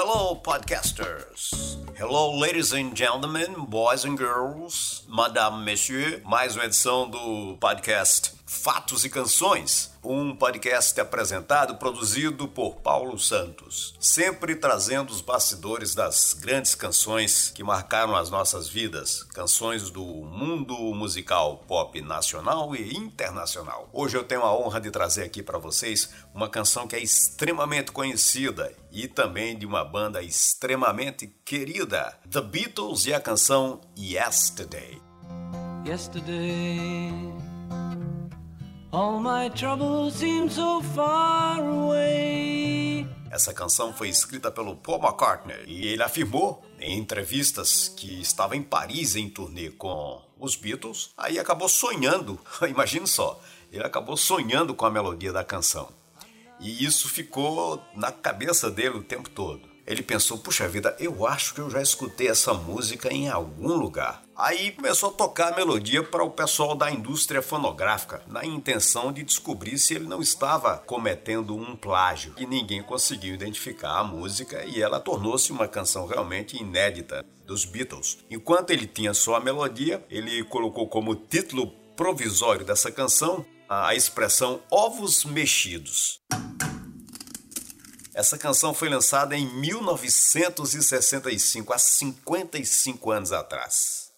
Hello, 0.00 0.40
podcasters. 0.40 1.74
Hello, 1.96 2.38
ladies 2.38 2.72
and 2.72 2.94
gentlemen, 2.94 3.66
boys 3.66 4.04
and 4.04 4.16
girls, 4.16 5.02
madame, 5.08 5.64
monsieur. 5.64 6.22
Mais 6.24 6.54
uma 6.54 6.66
edição 6.66 7.10
do 7.10 7.56
podcast 7.58 8.37
Fatos 8.48 9.04
e 9.04 9.10
Canções, 9.10 9.92
um 10.02 10.34
podcast 10.34 10.98
apresentado, 10.98 11.76
produzido 11.76 12.48
por 12.48 12.76
Paulo 12.76 13.18
Santos, 13.18 13.94
sempre 14.00 14.56
trazendo 14.56 15.10
os 15.10 15.20
bastidores 15.20 15.94
das 15.94 16.32
grandes 16.32 16.74
canções 16.74 17.52
que 17.54 17.62
marcaram 17.62 18.16
as 18.16 18.30
nossas 18.30 18.66
vidas, 18.66 19.22
canções 19.22 19.90
do 19.90 20.02
mundo 20.02 20.74
musical 20.94 21.58
pop 21.68 22.00
nacional 22.00 22.74
e 22.74 22.96
internacional. 22.96 23.86
Hoje 23.92 24.16
eu 24.16 24.24
tenho 24.24 24.40
a 24.40 24.58
honra 24.58 24.80
de 24.80 24.90
trazer 24.90 25.24
aqui 25.24 25.42
para 25.42 25.58
vocês 25.58 26.08
uma 26.34 26.48
canção 26.48 26.88
que 26.88 26.96
é 26.96 27.02
extremamente 27.02 27.92
conhecida 27.92 28.74
e 28.90 29.06
também 29.06 29.58
de 29.58 29.66
uma 29.66 29.84
banda 29.84 30.22
extremamente 30.22 31.26
querida, 31.44 32.18
The 32.30 32.40
Beatles 32.40 33.04
e 33.04 33.12
a 33.12 33.20
canção 33.20 33.82
Yesterday. 33.94 35.02
Yesterday 35.86 37.47
All 38.90 39.20
my 39.20 39.50
troubles 39.50 40.14
seem 40.14 40.48
so 40.48 40.82
far 40.82 41.60
away. 41.60 43.06
Essa 43.30 43.52
canção 43.52 43.92
foi 43.92 44.08
escrita 44.08 44.50
pelo 44.50 44.76
Paul 44.76 44.98
McCartney 45.02 45.62
e 45.66 45.86
ele 45.86 46.02
afirmou 46.02 46.64
em 46.80 46.96
entrevistas 46.96 47.86
que 47.90 48.18
estava 48.18 48.56
em 48.56 48.62
Paris 48.62 49.14
em 49.14 49.28
turnê 49.28 49.68
com 49.68 50.22
os 50.38 50.56
Beatles, 50.56 51.10
aí 51.18 51.38
acabou 51.38 51.68
sonhando, 51.68 52.40
imagine 52.66 53.06
só, 53.06 53.38
ele 53.70 53.84
acabou 53.84 54.16
sonhando 54.16 54.74
com 54.74 54.86
a 54.86 54.90
melodia 54.90 55.34
da 55.34 55.44
canção. 55.44 55.90
E 56.58 56.82
isso 56.82 57.10
ficou 57.10 57.82
na 57.94 58.10
cabeça 58.10 58.70
dele 58.70 58.96
o 58.96 59.02
tempo 59.02 59.28
todo. 59.28 59.67
Ele 59.88 60.02
pensou, 60.02 60.36
puxa 60.36 60.68
vida, 60.68 60.94
eu 61.00 61.26
acho 61.26 61.54
que 61.54 61.62
eu 61.62 61.70
já 61.70 61.80
escutei 61.80 62.28
essa 62.28 62.52
música 62.52 63.10
em 63.10 63.30
algum 63.30 63.74
lugar. 63.74 64.22
Aí 64.36 64.70
começou 64.72 65.08
a 65.08 65.12
tocar 65.14 65.50
a 65.50 65.56
melodia 65.56 66.02
para 66.02 66.22
o 66.22 66.30
pessoal 66.30 66.74
da 66.74 66.90
indústria 66.90 67.40
fonográfica, 67.40 68.22
na 68.26 68.44
intenção 68.44 69.10
de 69.10 69.22
descobrir 69.22 69.78
se 69.78 69.94
ele 69.94 70.04
não 70.04 70.20
estava 70.20 70.76
cometendo 70.76 71.56
um 71.56 71.74
plágio. 71.74 72.34
E 72.36 72.44
ninguém 72.44 72.82
conseguiu 72.82 73.32
identificar 73.32 73.98
a 73.98 74.04
música 74.04 74.62
e 74.66 74.82
ela 74.82 75.00
tornou-se 75.00 75.50
uma 75.50 75.66
canção 75.66 76.06
realmente 76.06 76.60
inédita 76.60 77.24
dos 77.46 77.64
Beatles. 77.64 78.18
Enquanto 78.30 78.70
ele 78.70 78.86
tinha 78.86 79.14
só 79.14 79.36
a 79.36 79.40
melodia, 79.40 80.04
ele 80.10 80.44
colocou 80.44 80.86
como 80.86 81.16
título 81.16 81.68
provisório 81.96 82.62
dessa 82.62 82.92
canção 82.92 83.42
a 83.66 83.94
expressão 83.94 84.60
ovos 84.70 85.24
mexidos. 85.24 86.20
Essa 88.18 88.36
canção 88.36 88.74
foi 88.74 88.88
lançada 88.88 89.36
em 89.36 89.46
1965, 89.46 91.72
há 91.72 91.78
55 91.78 93.12
anos 93.12 93.30
atrás. 93.30 94.10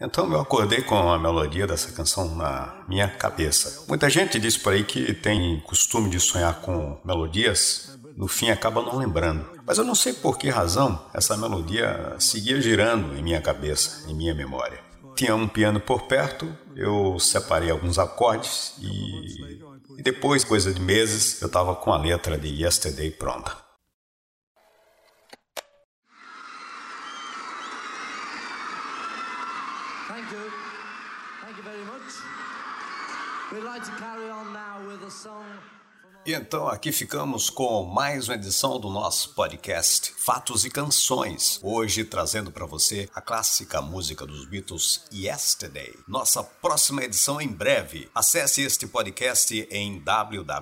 Então 0.00 0.32
eu 0.32 0.40
acordei 0.40 0.82
com 0.82 0.96
a 0.96 1.16
melodia 1.16 1.64
dessa 1.64 1.92
canção 1.92 2.34
na 2.34 2.82
minha 2.88 3.06
cabeça. 3.06 3.84
Muita 3.86 4.10
gente 4.10 4.40
diz 4.40 4.58
por 4.58 4.72
aí 4.72 4.82
que 4.82 5.14
tem 5.14 5.60
costume 5.60 6.10
de 6.10 6.18
sonhar 6.18 6.60
com 6.60 7.00
melodias, 7.04 7.96
no 8.16 8.26
fim 8.26 8.50
acaba 8.50 8.82
não 8.82 8.96
lembrando. 8.96 9.48
Mas 9.64 9.78
eu 9.78 9.84
não 9.84 9.94
sei 9.94 10.12
por 10.12 10.36
que 10.36 10.48
razão 10.48 11.06
essa 11.14 11.36
melodia 11.36 12.16
seguia 12.18 12.60
girando 12.60 13.16
em 13.16 13.22
minha 13.22 13.40
cabeça, 13.40 14.10
em 14.10 14.14
minha 14.16 14.34
memória 14.34 14.90
tinha 15.14 15.34
um 15.34 15.48
piano 15.48 15.80
por 15.80 16.02
perto, 16.02 16.56
eu 16.74 17.18
separei 17.18 17.70
alguns 17.70 17.98
acordes 17.98 18.74
e, 18.80 19.60
e 19.98 20.02
depois, 20.02 20.44
coisa 20.44 20.72
de 20.72 20.80
meses, 20.80 21.40
eu 21.40 21.46
estava 21.46 21.74
com 21.74 21.92
a 21.92 21.98
letra 21.98 22.38
de 22.38 22.48
Yesterday 22.48 23.10
pronta. 23.10 23.56
Thank 30.08 30.30
you. 30.30 30.52
Thank 31.40 31.56
you 31.56 31.64
very 31.64 31.84
much. 31.84 32.22
We'd 33.52 33.64
like 33.64 33.84
to 33.84 33.92
carry 33.98 34.30
on 34.30 34.52
now 34.52 34.86
with. 34.86 34.91
E 36.24 36.32
então 36.32 36.68
aqui 36.68 36.92
ficamos 36.92 37.50
com 37.50 37.82
mais 37.82 38.28
uma 38.28 38.36
edição 38.36 38.78
do 38.78 38.88
nosso 38.88 39.34
podcast 39.34 40.14
Fatos 40.16 40.64
e 40.64 40.70
Canções. 40.70 41.58
Hoje 41.64 42.04
trazendo 42.04 42.52
para 42.52 42.64
você 42.64 43.08
a 43.12 43.20
clássica 43.20 43.82
música 43.82 44.24
dos 44.24 44.44
Beatles 44.44 45.04
Yesterday. 45.12 45.92
Nossa 46.06 46.44
próxima 46.44 47.02
edição 47.02 47.40
em 47.40 47.48
breve. 47.48 48.08
Acesse 48.14 48.62
este 48.62 48.86
podcast 48.86 49.66
em 49.68 49.98
www.ancor.fm 49.98 50.52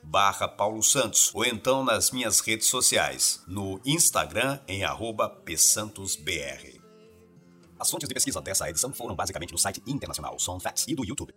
barra 0.00 0.46
Paulo 0.46 0.84
Santos 0.84 1.32
ou 1.34 1.44
então 1.44 1.82
nas 1.82 2.12
minhas 2.12 2.38
redes 2.38 2.68
sociais, 2.68 3.42
no 3.48 3.80
Instagram 3.84 4.60
em 4.68 4.84
arroba 4.84 5.28
psantosbr. 5.28 6.80
As 7.76 7.90
fontes 7.90 8.08
de 8.08 8.14
pesquisa 8.14 8.40
dessa 8.40 8.70
edição 8.70 8.92
foram 8.92 9.16
basicamente 9.16 9.50
do 9.50 9.58
site 9.58 9.82
internacional 9.88 10.38
Soundfacts 10.38 10.86
e 10.86 10.94
do 10.94 11.04
YouTube. 11.04 11.34